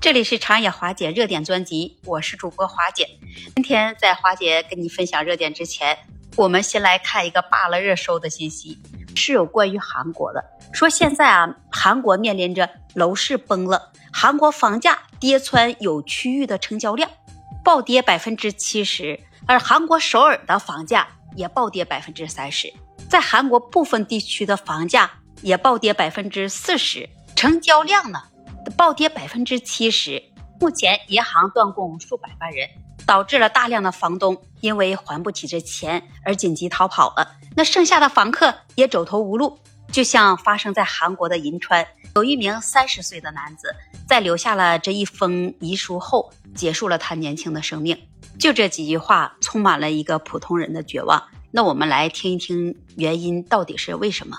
[0.00, 3.06] 这里是长野华姐热点专辑，我是主播华姐。
[3.56, 5.98] 今天在华姐跟你分享热点之前，
[6.36, 8.78] 我们先来看一个罢了热搜的信息，
[9.16, 10.42] 是有关于韩国的。
[10.72, 17.10] 说现在啊，韩国面临着楼市崩了，韩国房价跌穿有区域的成交量，
[17.64, 22.72] 暴跌百分之七十，而韩国首尔的房价也暴跌百分之三十，
[23.10, 25.10] 在韩国部分地区的房价
[25.42, 28.22] 也暴跌百分之四十，成交量呢？
[28.76, 30.22] 暴跌百分之七十，
[30.60, 32.68] 目前银行断供数百万人，
[33.06, 37.36] 导致了大量的房东因为还不起这钱而紧急逃跑了。
[37.56, 39.58] 那剩下的房客也走投无路，
[39.90, 41.86] 就像发生在韩国的银川，
[42.16, 43.74] 有一名三十岁的男子
[44.06, 47.96] 在留下了这一封遗书后，结束了他年轻的生命。
[48.38, 51.22] 就这几句话，充满了一个普通人的绝望。
[51.50, 54.38] 那我们来听一听原因到底是为什么？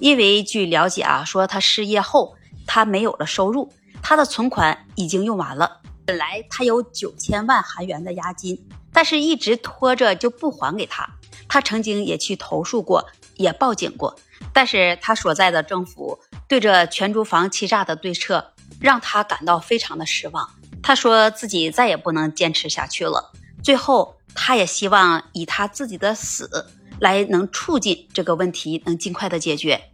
[0.00, 2.34] 因为据了解啊，说他失业后。
[2.70, 5.80] 他没有了收入，他的存款已经用完了。
[6.04, 11.08] 本来他有九千万韩元的押金，但是一直拖着就不还给他。
[11.48, 14.14] 他曾经也去投诉过，也报警过，
[14.52, 20.46] 但是他所在的政府对着全租房欺诈的对策，让他感到非常的失望。
[20.82, 23.32] 他说自己再也不能坚持下去了。
[23.62, 26.66] 最后，他也希望以他自己的死
[27.00, 29.87] 来能促进这个问题能尽快的解决。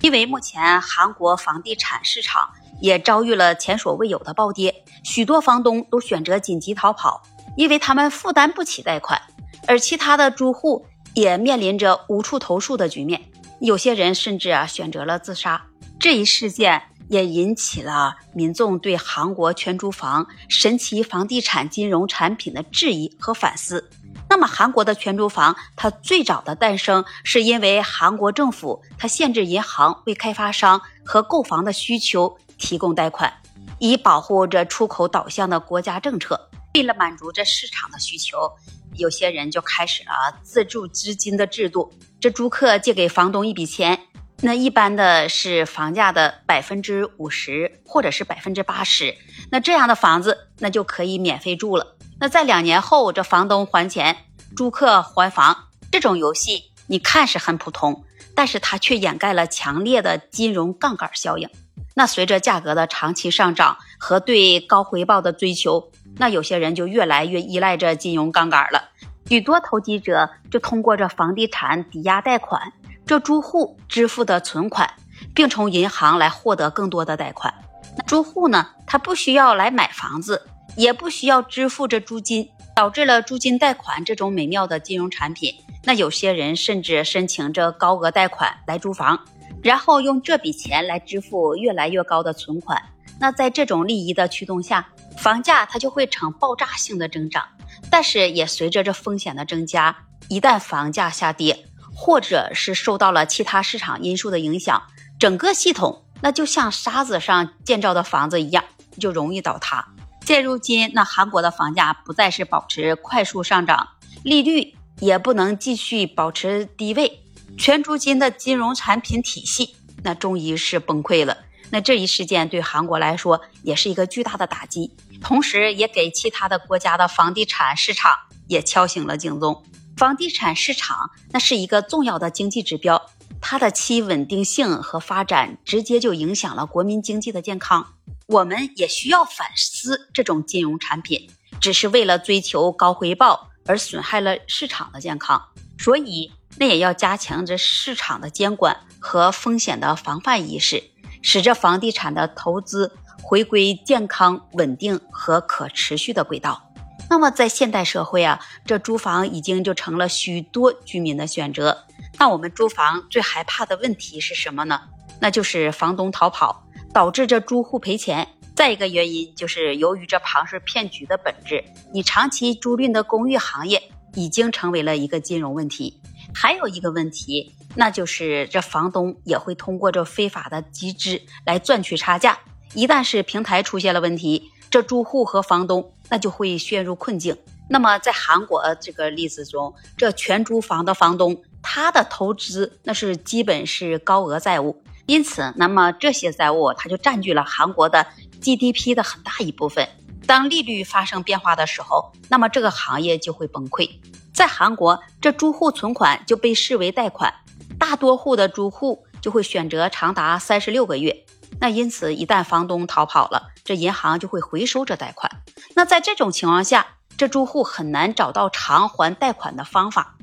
[0.00, 2.48] 因为目前韩国房地产市场
[2.80, 7.22] 也遭遇了前所未有的暴跌，许多房东都选择紧急逃跑，
[7.56, 9.20] 因为他们负担不起贷款，
[9.66, 13.20] 而其他的租户也面临着无处投诉的局面，
[13.60, 15.66] 有些人甚至啊选择了自杀。
[15.98, 23.90] 这一事件也引起了民众对韩国全租房神奇房地产金融产品的质疑和反思。
[24.30, 33.32] 那么，韩国的全租房，它最早的诞生是因为韩国政府它限制银行为开发商和购房的需求提供贷款，
[33.80, 36.48] 以保护着出口导向的国家政策。
[36.74, 38.52] 为了满足这市场的需求，
[38.94, 41.92] 有些人就开始了自助资金的制度。
[42.20, 43.98] 这租客借给房东一笔钱，
[44.42, 49.16] 那一般的是房价的百分之五十或者是百分之八十，
[49.50, 51.96] 那这样的房子那就可以免费住了。
[52.20, 54.14] 那在两年后，这房东还钱，
[54.54, 58.04] 租客还房，这种游戏你看是很普通，
[58.34, 61.48] 但是它却掩盖了强烈的金融杠杆效应。
[61.94, 68.90] 那随着价格的长期上涨和对高回报的追求，那有些人就越来越依赖这金融杠杆了。
[69.26, 72.70] 许多投机者就通过这房地产抵押贷款，
[73.06, 74.92] 这租户支付的存款，
[75.34, 77.54] 并从银行来获得更多的贷款。
[77.96, 80.46] 那租户呢，他不需要来买房子。
[80.76, 85.54] 也不需要支付这租金，导致了租金贷款这种美妙的金融产品。
[85.84, 89.18] 那有些人甚至申请着高额贷款来租房，
[89.62, 92.82] 然后用这笔钱来支付越来越高的存款。
[93.18, 97.46] 那在这种利益的驱动下，房价它就会呈爆炸性的增长。
[97.90, 99.96] 但是也随着这风险的增加，
[100.28, 101.64] 一旦房价下跌，
[101.94, 104.82] 或者是受到了其他市场因素的影响，
[105.18, 108.64] 整个系统那就像沙子上建造的房子一样，
[108.98, 109.86] 就容易倒塌。
[110.24, 113.88] 现如今，那韩国的房价不再是保持快速上涨，
[114.22, 117.20] 利率也不能继续保持低位，
[117.58, 121.36] 全租金的金融产品体系那终于是崩溃了。
[121.70, 128.12] 那这一事件对韩国来说也是一个巨大的打击，同时也给其他的国家的房地产市场
[128.46, 129.64] 也敲醒了警钟。
[129.96, 133.10] 房地产市场那是一个重要的经济指标，
[133.40, 137.94] 它的其稳定性和发展直接就影响了国民经济的健康。
[138.30, 141.28] 我们也需要反思，这种金融产品
[141.60, 145.48] 只是为了追求高回报而损害了市场的健康，
[145.80, 150.84] 所以那也要加强这市场的监管和风险的防范意识，
[151.22, 156.70] 使这房地产的投资回归健康、稳定和可持续的轨道。
[157.08, 161.84] 那么在现代社会啊，这租房已经就成了许多居民的选择。
[162.16, 164.82] 那我们租房最害怕的问题是什么呢？
[165.18, 166.64] 那就是房东逃跑。
[166.92, 168.26] 导致这租户赔钱。
[168.54, 173.82] 再一个原因就是由于这庞氏骗局的本质，你长期租赁的公寓行业
[174.14, 175.98] 已经成为了一个金融问题。
[176.34, 182.38] 还有一个问题，那就是这房东也会通过这非法的集资来赚取差价。
[182.74, 187.36] 一旦是平台出现了问题，这租户和房东那就会陷入困境。
[187.68, 194.82] 那么在韩国这个例子中，这全租房的房东他的投资那是基本是高额债务。
[195.06, 198.06] 因此，那么这些债务它就占据了韩国的
[198.40, 199.88] GDP 的很大一部分。
[200.26, 203.90] 当利率发生变化的时候，那么这个行业就会崩溃。
[204.32, 207.34] 在韩国，这租户存款就被视为贷款，
[207.78, 211.24] 大多户的租户就会选择长达三十六个月，
[211.58, 215.42] 那因此一旦房东逃跑了，这银行就会回收这贷款。
[215.74, 216.86] 那在这种情况下，
[217.16, 220.14] 这住户很难找到偿还贷款的方法。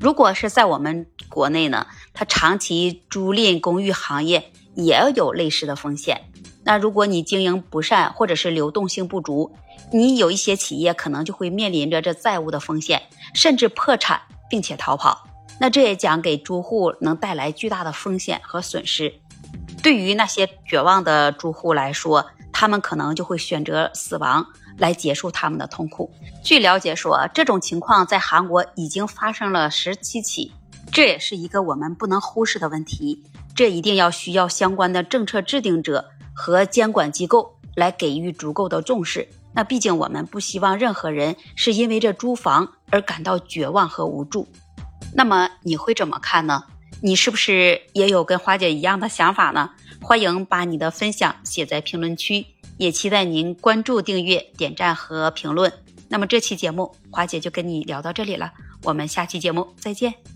[0.00, 6.22] 如果是在我们国内呢，它长期租赁公寓行业也有类似的风险。
[6.64, 9.54] 那如果你经营不善或者是流动性不足，
[9.92, 13.02] 你有一些企业可能就会面临着这债务的风险，
[13.34, 15.28] 甚至破产并且逃跑。
[15.60, 19.12] 那这也将给租户能带来巨大的风险和损失。
[19.82, 24.46] 对于那些绝望的住户来说，他们可能就会选择死亡
[24.78, 26.10] 来结束他们的痛苦。
[26.42, 30.52] 据了解说，这种情况在韩国已经发生了十七起，
[30.92, 33.22] 这也是一个我们不能忽视的问题。
[33.54, 36.10] 这一定要需要相关的政策制定者。
[36.36, 39.28] 和监管机构来给予足够的重视。
[39.52, 44.48] 那毕竟我们不希望任何人是因为这租房而感到绝望和无助。
[45.14, 46.64] 那么你会怎么看呢？
[47.00, 49.70] 你是不是也有跟花姐一样的想法呢？
[50.02, 52.44] 欢迎把你的分享写在评论区，
[52.76, 55.72] 也期待您关注、订阅、点赞和评论。
[56.08, 60.33] 那么这期节目华姐就跟你聊到这里了，我们下期节目再见。